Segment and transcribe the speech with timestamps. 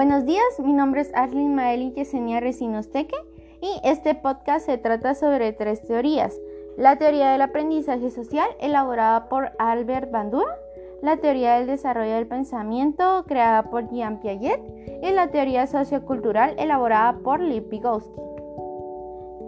[0.00, 5.86] Buenos días, mi nombre es Arlene Maeli Yesenia y este podcast se trata sobre tres
[5.86, 6.34] teorías.
[6.78, 10.56] La teoría del aprendizaje social, elaborada por Albert Bandura,
[11.02, 14.62] la teoría del desarrollo del pensamiento, creada por Jean Piaget,
[15.02, 18.22] y la teoría sociocultural, elaborada por Lev Vygotsky.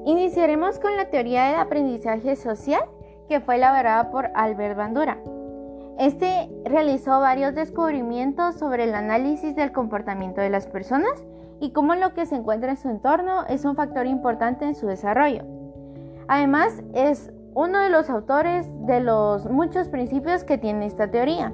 [0.04, 2.82] Iniciaremos con la teoría del aprendizaje social,
[3.26, 5.16] que fue elaborada por Albert Bandura.
[5.98, 11.24] Este realizó varios descubrimientos sobre el análisis del comportamiento de las personas
[11.60, 14.86] y cómo lo que se encuentra en su entorno es un factor importante en su
[14.86, 15.44] desarrollo.
[16.28, 21.52] Además, es uno de los autores de los muchos principios que tiene esta teoría.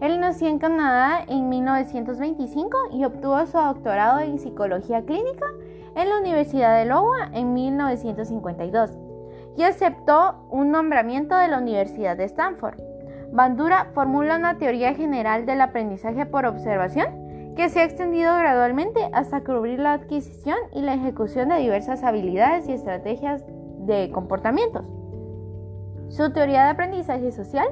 [0.00, 5.46] Él nació en Canadá en 1925 y obtuvo su doctorado en psicología clínica
[5.94, 8.90] en la Universidad de Iowa en 1952
[9.56, 12.95] y aceptó un nombramiento de la Universidad de Stanford.
[13.32, 19.42] Bandura formula una teoría general del aprendizaje por observación que se ha extendido gradualmente hasta
[19.42, 23.44] cubrir la adquisición y la ejecución de diversas habilidades y estrategias
[23.78, 24.84] de comportamientos.
[26.08, 27.66] Su teoría de aprendizaje social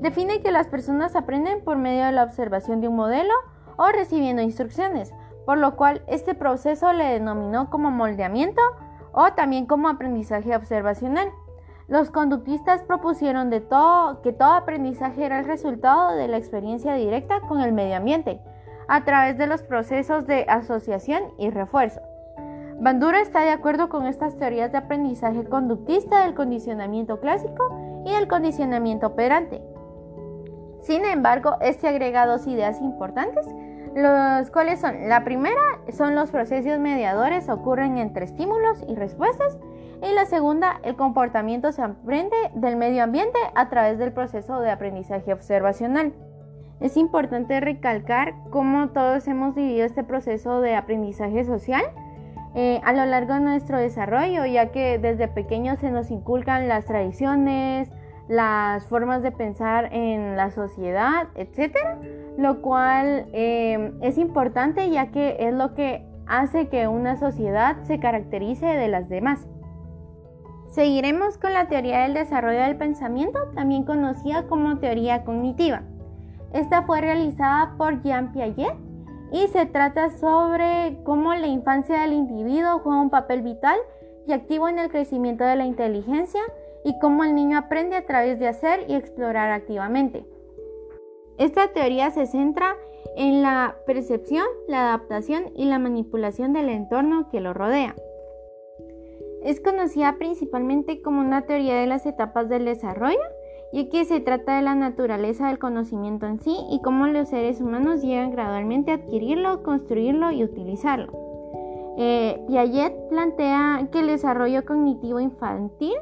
[0.00, 3.32] define que las personas aprenden por medio de la observación de un modelo
[3.76, 5.12] o recibiendo instrucciones,
[5.46, 8.60] por lo cual este proceso le denominó como moldeamiento
[9.12, 11.28] o también como aprendizaje observacional.
[11.92, 17.42] Los conductistas propusieron de todo, que todo aprendizaje era el resultado de la experiencia directa
[17.42, 18.40] con el medio ambiente,
[18.88, 22.00] a través de los procesos de asociación y refuerzo.
[22.80, 28.26] Bandura está de acuerdo con estas teorías de aprendizaje conductista del condicionamiento clásico y del
[28.26, 29.60] condicionamiento operante.
[30.80, 33.46] Sin embargo, este agrega dos ideas importantes,
[33.94, 35.60] los cuales son, la primera
[35.92, 39.58] son los procesos mediadores ocurren entre estímulos y respuestas,
[40.02, 44.70] y la segunda, el comportamiento se aprende del medio ambiente a través del proceso de
[44.70, 46.12] aprendizaje observacional.
[46.80, 51.84] Es importante recalcar cómo todos hemos vivido este proceso de aprendizaje social
[52.54, 56.84] eh, a lo largo de nuestro desarrollo, ya que desde pequeños se nos inculcan las
[56.84, 57.88] tradiciones,
[58.32, 61.76] las formas de pensar en la sociedad, etc.
[62.38, 68.00] Lo cual eh, es importante ya que es lo que hace que una sociedad se
[68.00, 69.46] caracterice de las demás.
[70.70, 75.82] Seguiremos con la teoría del desarrollo del pensamiento, también conocida como teoría cognitiva.
[76.54, 78.72] Esta fue realizada por Jean Piaget
[79.30, 83.76] y se trata sobre cómo la infancia del individuo juega un papel vital
[84.26, 86.40] y activo en el crecimiento de la inteligencia
[86.84, 90.24] y cómo el niño aprende a través de hacer y explorar activamente.
[91.38, 92.76] Esta teoría se centra
[93.16, 97.94] en la percepción, la adaptación y la manipulación del entorno que lo rodea.
[99.42, 103.18] Es conocida principalmente como una teoría de las etapas del desarrollo,
[103.72, 107.60] ya que se trata de la naturaleza del conocimiento en sí y cómo los seres
[107.60, 111.12] humanos llegan gradualmente a adquirirlo, construirlo y utilizarlo.
[111.98, 115.94] Eh, Piaget plantea que el desarrollo cognitivo infantil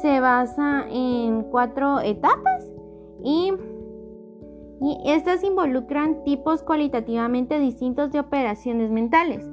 [0.00, 2.66] se basa en cuatro etapas
[3.22, 3.52] y,
[4.80, 9.48] y estas involucran tipos cualitativamente distintos de operaciones mentales.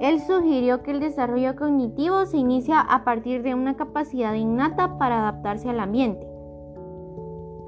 [0.00, 5.20] Él sugirió que el desarrollo cognitivo se inicia a partir de una capacidad innata para
[5.20, 6.26] adaptarse al ambiente.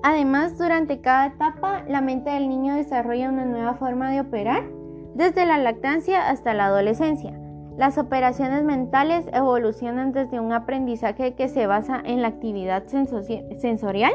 [0.02, 4.64] Además, durante cada etapa, la mente del niño desarrolla una nueva forma de operar,
[5.14, 7.37] desde la lactancia hasta la adolescencia.
[7.78, 14.12] Las operaciones mentales evolucionan desde un aprendizaje que se basa en la actividad sensorial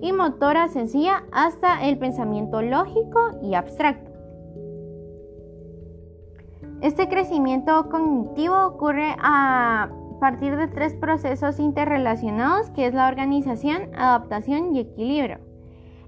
[0.00, 4.10] y motora sencilla hasta el pensamiento lógico y abstracto.
[6.80, 14.74] Este crecimiento cognitivo ocurre a partir de tres procesos interrelacionados que es la organización, adaptación
[14.74, 15.38] y equilibrio.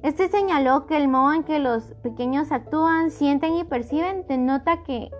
[0.03, 5.11] Este señaló que el modo en que los pequeños actúan, sienten y perciben denota que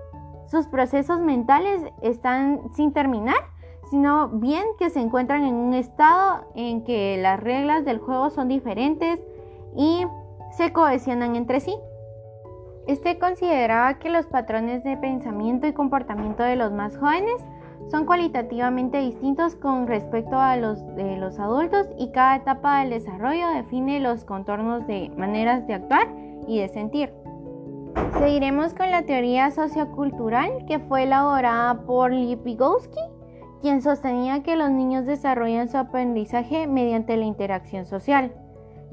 [0.47, 3.37] sus procesos mentales están sin terminar,
[3.91, 8.49] sino bien que se encuentran en un estado en que las reglas del juego son
[8.49, 9.21] diferentes
[9.77, 10.07] y
[10.53, 11.77] se cohesionan entre sí.
[12.87, 17.43] Este consideraba que los patrones de pensamiento y comportamiento de los más jóvenes
[17.91, 23.49] son cualitativamente distintos con respecto a los de los adultos y cada etapa del desarrollo
[23.49, 26.09] define los contornos de maneras de actuar
[26.47, 27.13] y de sentir.
[28.19, 33.01] Seguiremos con la teoría sociocultural que fue elaborada por Vygotsky,
[33.61, 38.33] quien sostenía que los niños desarrollan su aprendizaje mediante la interacción social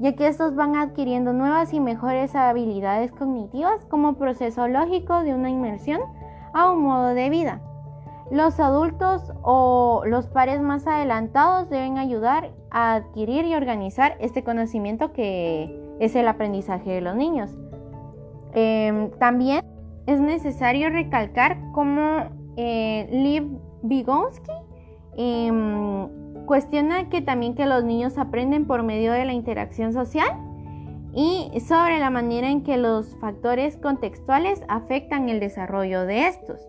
[0.02, 5.48] ya que estos van adquiriendo nuevas y mejores habilidades cognitivas como proceso lógico de una
[5.48, 6.00] inmersión
[6.52, 7.60] a un modo de vida.
[8.28, 15.12] Los adultos o los pares más adelantados deben ayudar a adquirir y organizar este conocimiento
[15.12, 17.56] que es el aprendizaje de los niños.
[18.54, 19.64] Em, también
[20.06, 23.44] es necesario recalcar cómo eh, Liv
[23.82, 24.52] Vygotsky
[25.16, 26.08] em,
[26.46, 30.28] cuestiona que también que los niños aprenden por medio de la interacción social
[31.14, 36.66] y sobre la manera en que los factores contextuales afectan el desarrollo de estos.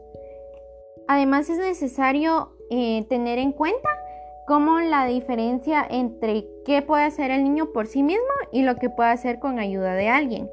[1.08, 3.90] Además es necesario eh, tener en cuenta
[4.48, 8.90] cómo la diferencia entre qué puede hacer el niño por sí mismo y lo que
[8.90, 10.50] puede hacer con ayuda de alguien.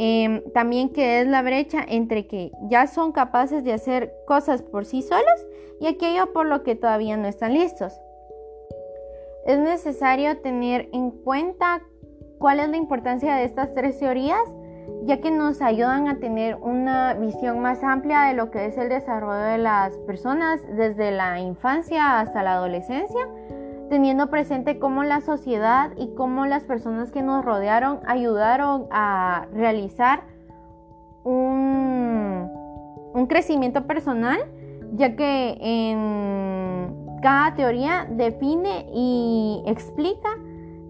[0.00, 4.84] Em, también que es la brecha entre que ya son capaces de hacer cosas por
[4.84, 5.46] sí solos
[5.80, 8.00] y aquello por lo que todavía no están listos.
[9.44, 11.82] Es necesario tener en cuenta
[12.38, 14.38] cuál es la importancia de estas tres teorías,
[15.02, 18.88] ya que nos ayudan a tener una visión más amplia de lo que es el
[18.88, 23.26] desarrollo de las personas desde la infancia hasta la adolescencia,
[23.88, 30.22] teniendo presente cómo la sociedad y cómo las personas que nos rodearon ayudaron a realizar
[31.24, 32.48] un,
[33.14, 34.38] un crecimiento personal,
[34.94, 40.28] ya que en cada teoría define y explica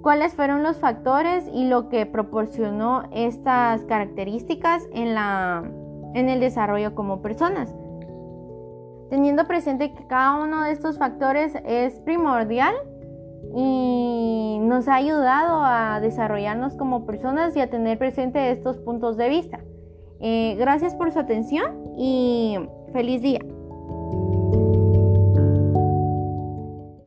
[0.02, 5.62] cuáles fueron los factores y lo que proporcionó estas características en, la,
[6.14, 7.74] en el desarrollo como personas.
[9.10, 12.74] Teniendo presente que cada uno de estos factores es primordial
[13.56, 19.28] y nos ha ayudado a desarrollarnos como personas y a tener presente estos puntos de
[19.28, 19.60] vista.
[20.20, 22.58] Eh, gracias por su atención y
[22.92, 23.40] feliz día.